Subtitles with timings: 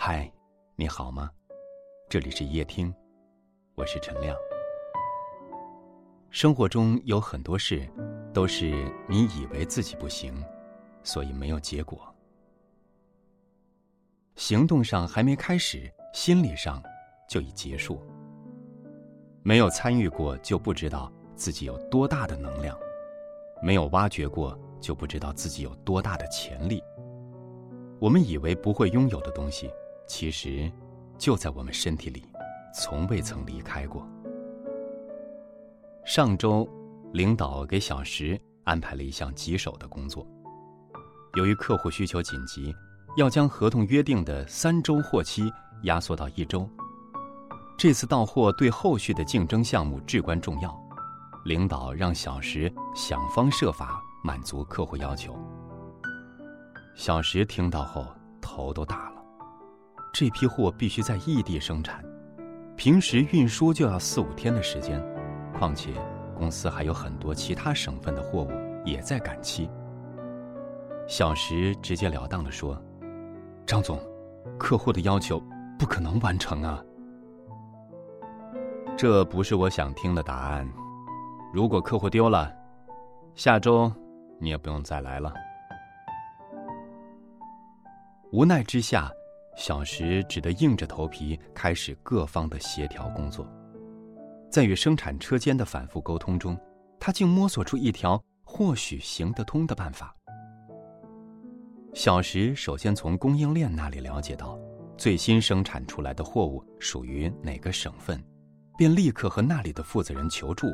[0.00, 0.32] 嗨，
[0.76, 1.28] 你好吗？
[2.08, 2.94] 这里是夜听，
[3.74, 4.34] 我是陈亮。
[6.30, 7.84] 生活中有很多事，
[8.32, 8.70] 都是
[9.08, 10.32] 你以为自己不行，
[11.02, 12.14] 所以没有结果。
[14.36, 16.80] 行动上还没开始，心理上
[17.28, 18.00] 就已结束。
[19.42, 22.76] 没有参与过，就不知道自己有多大的能量；
[23.60, 26.80] 没有挖掘过，就不知道自己有多大的潜力。
[27.98, 29.68] 我们以为不会拥有的东西。
[30.08, 30.70] 其实，
[31.18, 32.24] 就在我们身体里，
[32.74, 34.08] 从未曾离开过。
[36.04, 36.66] 上周，
[37.12, 40.26] 领导给小石安排了一项棘手的工作。
[41.34, 42.74] 由于客户需求紧急，
[43.18, 46.68] 要将合同约定的三周货期压缩到一周。
[47.76, 50.74] 这次到货对后续的竞争项目至关重要，
[51.44, 55.38] 领导让小石想方设法满足客户要求。
[56.96, 58.06] 小石听到后，
[58.40, 59.07] 头都大。
[60.12, 62.04] 这批货必须在异地生产，
[62.76, 65.00] 平时运输就要四五天的时间，
[65.56, 65.92] 况且
[66.36, 68.50] 公司还有很多其他省份的货物
[68.84, 69.70] 也在赶期。
[71.06, 72.80] 小石直截了当的说
[73.64, 73.98] ：“张总，
[74.58, 75.40] 客户的要求
[75.78, 76.82] 不可能完成啊。”
[78.96, 80.68] 这不是我想听的答案。
[81.52, 82.52] 如果客户丢了，
[83.34, 83.92] 下周
[84.40, 85.32] 你也不用再来了。
[88.32, 89.12] 无奈之下。
[89.58, 93.44] 小石只得硬着头皮开始各方的协调工作，
[94.48, 96.56] 在与生产车间的反复沟通中，
[97.00, 100.14] 他竟摸索出一条或许行得通的办法。
[101.92, 104.56] 小石首先从供应链那里了解到，
[104.96, 108.24] 最新生产出来的货物属于哪个省份，
[108.76, 110.68] 便立刻和那里的负责人求助，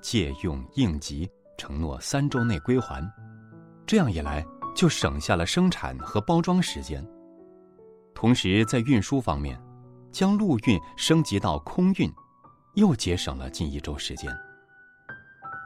[0.00, 3.06] 借用应急，承诺三周内归还。
[3.86, 4.42] 这样一来，
[4.74, 7.06] 就省下了生产和包装时间。
[8.14, 9.60] 同时，在运输方面，
[10.12, 12.12] 将陆运升级到空运，
[12.74, 14.30] 又节省了近一周时间。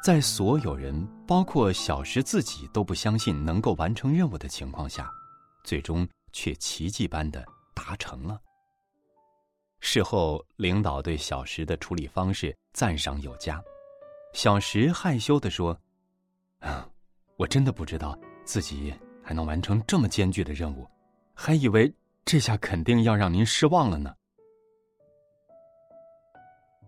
[0.04, 5.10] 在所有人，包括小石自己都不相信能够完成任务的情况下，
[5.64, 8.38] 最终却奇迹般的达成了。
[9.80, 13.62] 事后，领导对小石的处理方式赞赏有加。
[14.34, 15.78] 小石害羞地说
[16.60, 16.86] ：“啊，
[17.36, 18.92] 我真的不知道自己
[19.22, 20.86] 还能完成这么艰巨的任务，
[21.34, 21.92] 还以为……”
[22.24, 24.14] 这下肯定要让您失望了呢。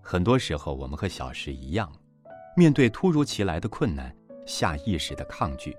[0.00, 1.92] 很多时候，我们和小石一样，
[2.56, 4.14] 面对突如其来的困难，
[4.46, 5.76] 下意识的抗拒，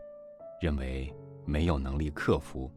[0.61, 1.11] 认为
[1.45, 2.71] 没有能力克服，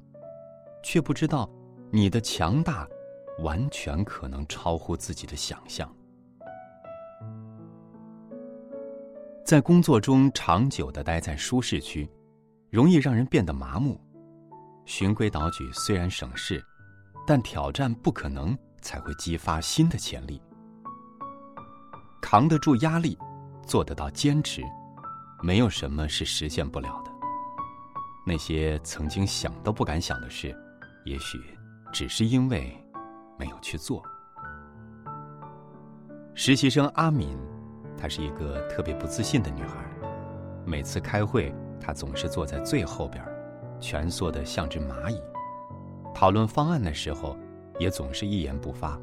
[0.82, 1.50] 却不知道
[1.90, 2.88] 你的强大，
[3.40, 5.94] 完全可能超乎自己的想象。
[9.44, 12.08] 在工作中长久的待在舒适区，
[12.70, 14.00] 容易让人变得麻木。
[14.86, 16.64] 循规蹈矩虽然省事。
[17.30, 20.42] 但挑战不可能，才会激发新的潜力。
[22.20, 23.16] 扛得住压力，
[23.64, 24.64] 做得到坚持，
[25.40, 27.10] 没有什么是实现不了的。
[28.26, 30.52] 那些曾经想都不敢想的事，
[31.04, 31.38] 也许
[31.92, 32.76] 只是因为
[33.38, 34.02] 没有去做。
[36.34, 37.38] 实习生阿敏，
[37.96, 39.76] 她是一个特别不自信的女孩。
[40.66, 43.24] 每次开会，她总是坐在最后边，
[43.78, 45.22] 蜷缩的像只蚂蚁。
[46.14, 47.36] 讨论方案的时候，
[47.78, 49.00] 也总是一言不发。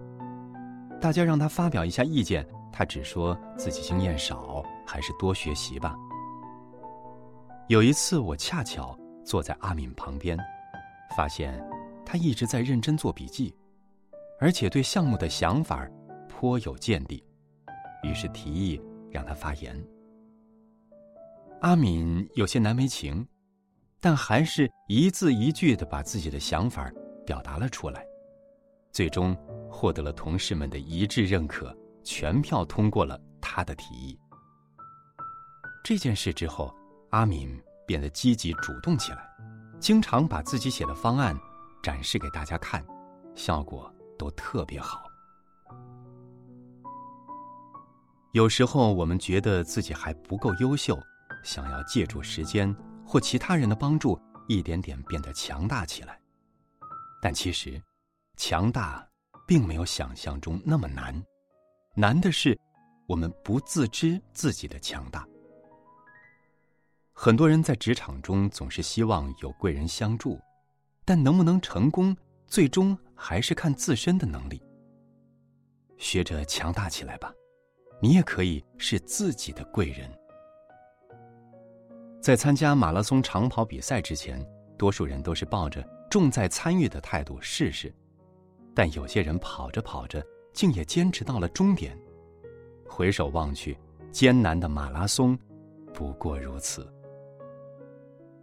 [0.99, 5.95] 大家让他发表一下意见，他只说自己经验少，还是多学习吧。
[7.67, 10.37] 有一次，我恰巧坐在阿敏旁边，
[11.15, 11.63] 发现
[12.05, 13.53] 他一直在认真做笔记，
[14.39, 15.87] 而且对项目的想法
[16.27, 17.23] 颇有见地，
[18.03, 18.81] 于是提议
[19.11, 19.75] 让他发言。
[21.61, 23.27] 阿敏有些难为情。
[23.99, 26.91] 但还是一字一句的把自己的想法
[27.25, 28.05] 表达了出来，
[28.91, 29.35] 最终
[29.69, 34.19] 获得了同事们的一致认可，全票通过了他的提议。
[35.83, 36.73] 这件事之后，
[37.09, 39.29] 阿敏变得积极主动起来，
[39.79, 41.35] 经常把自己写的方案
[41.81, 42.85] 展示给大家看，
[43.35, 45.03] 效果都特别好。
[48.33, 50.99] 有时候我们觉得自己还不够优秀，
[51.43, 52.75] 想要借助时间。
[53.07, 56.19] 或其他人的帮助，一点点变得强大起来。
[57.21, 57.81] 但其实，
[58.35, 59.07] 强大
[59.47, 61.23] 并没有想象中那么难，
[61.95, 62.59] 难的是
[63.07, 65.25] 我们不自知自己的强大。
[67.13, 70.39] 很多人在职场中总是希望有贵人相助，
[71.05, 72.15] 但能不能成功，
[72.45, 74.61] 最终还是看自身的能力。
[75.97, 77.33] 学着强大起来吧，
[77.99, 80.07] 你也可以是自己的贵人。
[82.21, 84.45] 在参加马拉松长跑比赛之前，
[84.77, 87.93] 多数人都是抱着重在参与的态度试试。
[88.75, 91.97] 但有些人跑着跑着，竟也坚持到了终点。
[92.87, 93.77] 回首望去，
[94.11, 95.37] 艰难的马拉松，
[95.93, 96.87] 不过如此。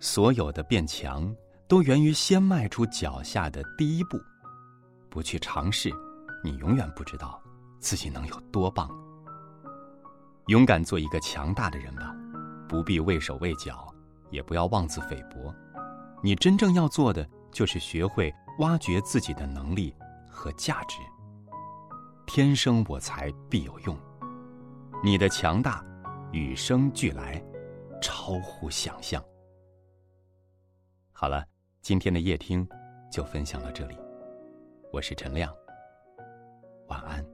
[0.01, 1.35] 所有的变强，
[1.69, 4.19] 都源于先迈出脚下的第一步。
[5.09, 5.93] 不去尝试，
[6.43, 7.41] 你永远不知道
[7.79, 8.91] 自己能有多棒。
[10.49, 12.15] 勇敢做一个强大的人吧，
[12.69, 13.93] 不必畏手畏脚，
[14.31, 15.55] 也不要妄自菲薄。
[16.23, 19.95] 你真正要做的，就是学会挖掘自己的能力
[20.29, 20.99] 和价值。
[22.27, 23.97] 天生我材必有用，
[25.03, 25.85] 你的强大
[26.33, 27.43] 与生俱来，
[28.01, 29.23] 超乎想象。
[31.13, 31.45] 好了，
[31.83, 32.67] 今天的夜听
[33.11, 33.97] 就分享到这里，
[34.91, 35.55] 我是陈亮，
[36.89, 37.34] 晚安。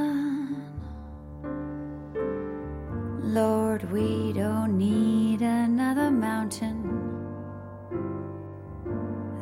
[3.31, 6.83] Lord, we don't need another mountain.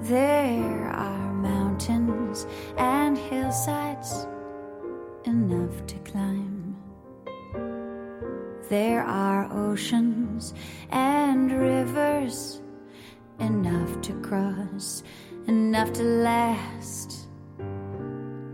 [0.03, 2.45] There are mountains
[2.77, 4.27] and hillsides
[5.25, 6.77] enough to climb.
[8.69, 10.53] There are oceans
[10.91, 12.61] and rivers
[13.39, 15.01] enough to cross,
[15.47, 17.27] enough to last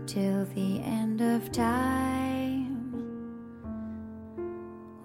[0.06, 2.25] till the end of time.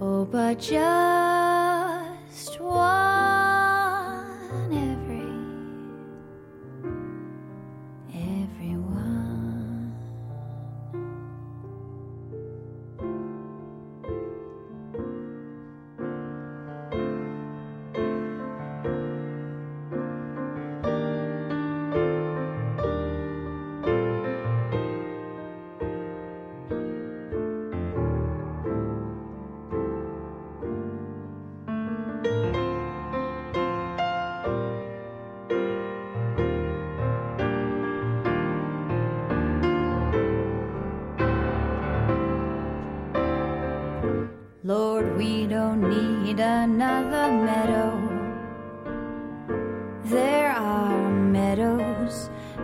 [0.00, 1.33] oh, but just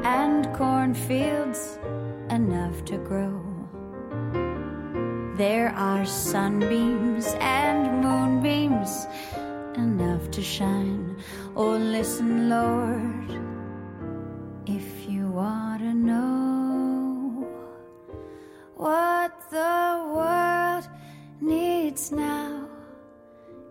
[0.05, 1.79] and cornfields
[2.31, 3.41] enough to grow.
[5.37, 9.07] There are sunbeams and moonbeams
[9.77, 11.17] enough to shine.
[11.57, 13.31] Oh, listen, Lord,
[14.67, 17.49] if you want to know
[18.77, 20.89] what the world
[21.41, 22.69] needs now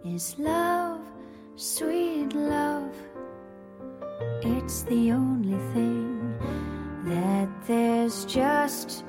[0.05, 1.01] is love,
[1.55, 2.95] sweet love.
[4.41, 5.98] It's the only thing
[8.29, 9.03] just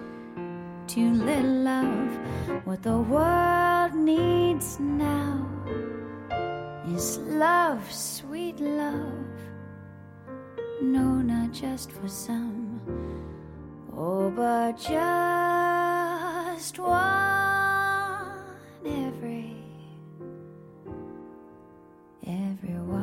[0.86, 2.18] too little love.
[2.64, 5.46] What the world needs now
[6.94, 9.26] is love, sweet love.
[10.80, 12.80] No, not just for some.
[13.94, 18.32] Oh, but just one
[18.86, 19.54] every
[22.26, 22.99] everyone.